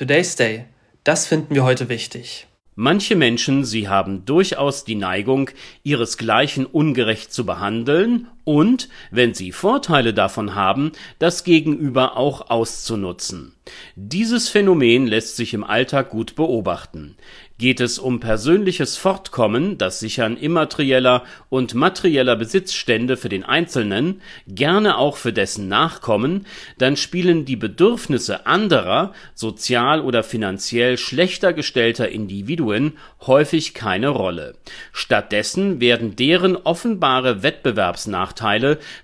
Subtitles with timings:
[0.00, 0.64] Today's Day.
[1.04, 2.46] Das finden wir heute wichtig.
[2.74, 5.50] Manche Menschen, sie haben durchaus die Neigung,
[5.82, 13.54] ihresgleichen ungerecht zu behandeln und, wenn sie Vorteile davon haben, das Gegenüber auch auszunutzen.
[13.94, 17.16] Dieses Phänomen lässt sich im Alltag gut beobachten.
[17.58, 24.96] Geht es um persönliches Fortkommen, das Sichern immaterieller und materieller Besitzstände für den Einzelnen, gerne
[24.96, 26.46] auch für dessen Nachkommen,
[26.78, 32.94] dann spielen die Bedürfnisse anderer, sozial oder finanziell schlechter gestellter Individuen
[33.26, 34.54] häufig keine Rolle.
[34.90, 38.29] Stattdessen werden deren offenbare Wettbewerbsnachteile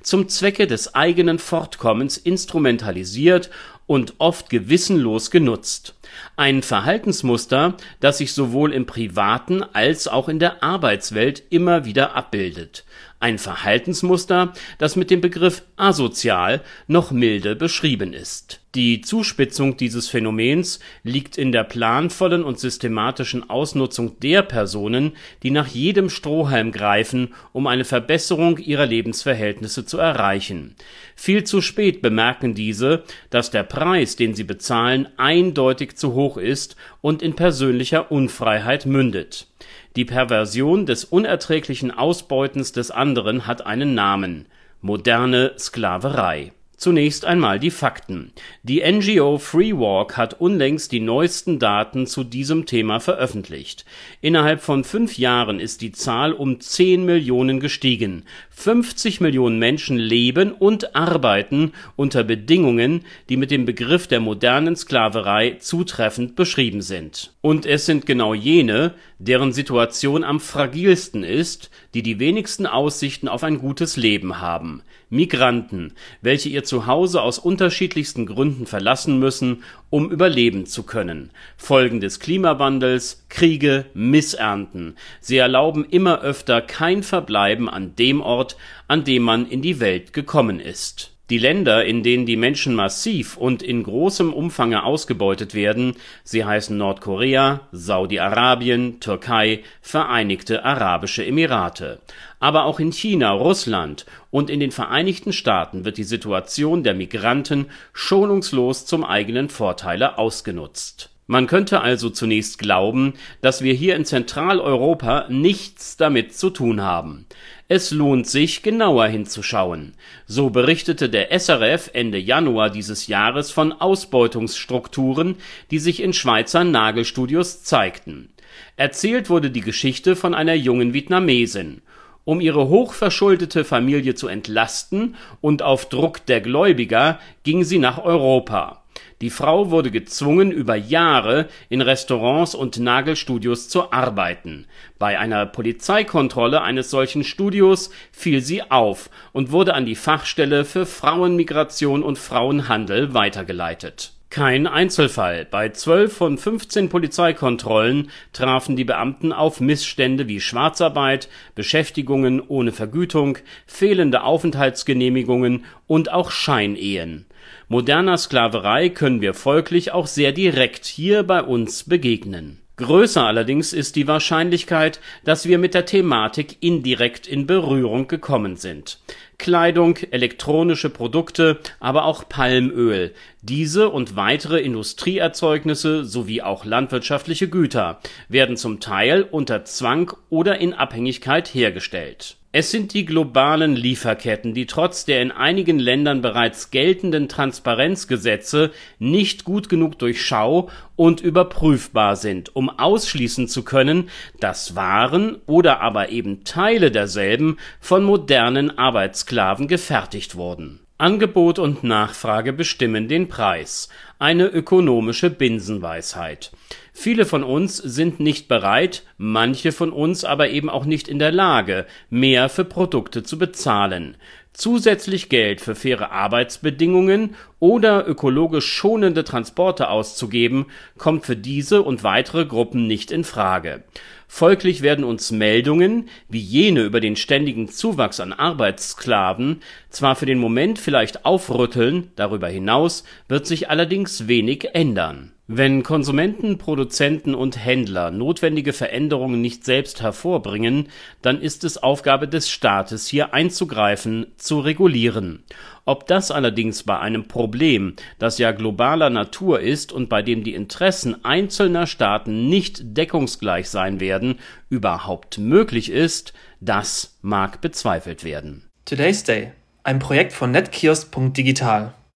[0.02, 3.50] zum Zwecke des eigenen Fortkommens instrumentalisiert
[3.86, 5.95] und oft gewissenlos genutzt.
[6.36, 12.84] Ein Verhaltensmuster, das sich sowohl im privaten als auch in der Arbeitswelt immer wieder abbildet.
[13.18, 18.60] Ein Verhaltensmuster, das mit dem Begriff asozial noch milde beschrieben ist.
[18.74, 25.66] Die Zuspitzung dieses Phänomens liegt in der planvollen und systematischen Ausnutzung der Personen, die nach
[25.66, 30.76] jedem Strohhalm greifen, um eine Verbesserung ihrer Lebensverhältnisse zu erreichen.
[31.14, 36.76] Viel zu spät bemerken diese, dass der Preis, den sie bezahlen, eindeutig zu hoch ist
[37.00, 39.48] und in persönlicher Unfreiheit mündet.
[39.96, 44.46] Die Perversion des unerträglichen Ausbeutens des anderen hat einen Namen:
[44.80, 48.32] moderne Sklaverei Zunächst einmal die Fakten.
[48.62, 53.86] Die NGO Free Walk hat unlängst die neuesten Daten zu diesem Thema veröffentlicht.
[54.20, 58.24] Innerhalb von fünf Jahren ist die Zahl um 10 Millionen gestiegen.
[58.50, 65.56] 50 Millionen Menschen leben und arbeiten unter Bedingungen, die mit dem Begriff der modernen Sklaverei
[65.58, 67.32] zutreffend beschrieben sind.
[67.40, 73.42] Und es sind genau jene, deren Situation am fragilsten ist, die die wenigsten Aussichten auf
[73.42, 74.82] ein gutes Leben haben.
[75.08, 81.30] Migranten, welche ihr Zuhause aus unterschiedlichsten Gründen verlassen müssen, um überleben zu können.
[81.56, 84.96] Folgen des Klimawandels, Kriege, Missernten.
[85.20, 88.56] Sie erlauben immer öfter kein Verbleiben an dem Ort,
[88.88, 93.36] an dem man in die Welt gekommen ist die Länder, in denen die Menschen massiv
[93.36, 102.00] und in großem Umfange ausgebeutet werden, sie heißen Nordkorea, Saudi-Arabien, Türkei, Vereinigte Arabische Emirate.
[102.38, 107.66] Aber auch in China, Russland und in den Vereinigten Staaten wird die Situation der Migranten
[107.92, 115.26] schonungslos zum eigenen Vorteile ausgenutzt man könnte also zunächst glauben, dass wir hier in Zentraleuropa
[115.28, 117.26] nichts damit zu tun haben.
[117.66, 119.94] Es lohnt sich, genauer hinzuschauen.
[120.26, 125.34] So berichtete der SRF Ende Januar dieses Jahres von Ausbeutungsstrukturen,
[125.72, 128.30] die sich in Schweizer Nagelstudios zeigten.
[128.76, 131.82] Erzählt wurde die Geschichte von einer jungen Vietnamesin.
[132.24, 138.82] Um ihre hochverschuldete Familie zu entlasten und auf Druck der Gläubiger ging sie nach Europa
[139.20, 144.66] die Frau wurde gezwungen, über Jahre in Restaurants und Nagelstudios zu arbeiten.
[144.98, 150.84] Bei einer Polizeikontrolle eines solchen Studios fiel sie auf und wurde an die Fachstelle für
[150.84, 154.15] Frauenmigration und Frauenhandel weitergeleitet.
[154.28, 155.46] Kein Einzelfall.
[155.50, 163.38] Bei zwölf von 15 Polizeikontrollen trafen die Beamten auf Missstände wie Schwarzarbeit, Beschäftigungen ohne Vergütung,
[163.66, 167.26] fehlende Aufenthaltsgenehmigungen und auch Scheinehen
[167.68, 172.60] Moderner Sklaverei können wir folglich auch sehr direkt hier bei uns begegnen.
[172.76, 179.00] Größer allerdings ist die Wahrscheinlichkeit, dass wir mit der Thematik indirekt in Berührung gekommen sind.
[179.38, 183.12] Kleidung, elektronische Produkte, aber auch Palmöl.
[183.42, 190.72] Diese und weitere Industrieerzeugnisse sowie auch landwirtschaftliche Güter werden zum Teil unter Zwang oder in
[190.72, 197.28] Abhängigkeit hergestellt es sind die globalen Lieferketten, die trotz der in einigen Ländern bereits geltenden
[197.28, 204.08] Transparenzgesetze nicht gut genug durchschau und überprüfbar sind, um ausschließen zu können,
[204.40, 208.78] dass Waren oder aber eben Teile derselben von modernen
[209.26, 210.80] Arbeitssklaven gefertigt wurden.
[210.98, 213.88] Angebot und Nachfrage bestimmen den Preis,
[214.18, 216.52] eine ökonomische Binsenweisheit
[216.98, 221.30] Viele von uns sind nicht bereit, manche von uns aber eben auch nicht in der
[221.30, 224.16] Lage, mehr für Produkte zu bezahlen.
[224.54, 232.46] Zusätzlich Geld für faire Arbeitsbedingungen oder ökologisch schonende Transporte auszugeben, kommt für diese und weitere
[232.46, 233.84] Gruppen nicht in Frage.
[234.28, 240.38] Folglich werden uns Meldungen, wie jene über den ständigen Zuwachs an Arbeitssklaven, zwar für den
[240.38, 248.10] Moment vielleicht aufrütteln, darüber hinaus wird sich allerdings wenig ändern wenn Konsumenten, Produzenten und Händler
[248.10, 250.88] notwendige Veränderungen nicht selbst hervorbringen,
[251.22, 255.44] dann ist es Aufgabe des Staates, hier einzugreifen, zu regulieren
[255.84, 260.54] Ob das allerdings bei einem Problem, das ja globaler Natur ist und bei dem die
[260.54, 268.64] Interessen einzelner Staaten nicht deckungsgleich sein werden, überhaupt möglich ist, das mag bezweifelt werden.
[268.84, 269.52] Today's Day,
[269.84, 271.94] ein Projekt von netkiosk.digital.